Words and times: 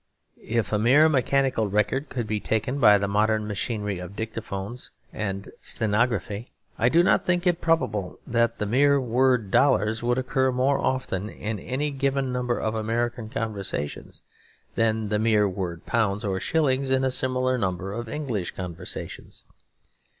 If 0.41 0.73
a 0.73 0.79
mere 0.79 1.07
mechanical 1.07 1.67
record 1.67 2.09
could 2.09 2.25
be 2.25 2.39
taken 2.39 2.79
by 2.79 2.97
the 2.97 3.07
modern 3.07 3.45
machinery 3.47 3.99
of 3.99 4.15
dictaphones 4.15 4.89
and 5.13 5.51
stenography, 5.61 6.47
I 6.79 6.89
do 6.89 7.03
not 7.03 7.23
think 7.23 7.45
it 7.45 7.61
probable 7.61 8.17
that 8.25 8.57
the 8.57 8.65
mere 8.65 8.99
word 8.99 9.51
'dollars' 9.51 10.01
would 10.01 10.17
occur 10.17 10.51
more 10.51 10.79
often 10.79 11.29
in 11.29 11.59
any 11.59 11.91
given 11.91 12.33
number 12.33 12.57
of 12.57 12.73
American 12.73 13.29
conversations 13.29 14.23
than 14.73 15.09
the 15.09 15.19
mere 15.19 15.47
word 15.47 15.85
'pounds' 15.85 16.25
or 16.25 16.39
'shillings' 16.39 16.89
in 16.89 17.03
a 17.03 17.11
similar 17.11 17.55
number 17.59 17.93
of 17.93 18.09
English 18.09 18.55
conversations. 18.55 19.43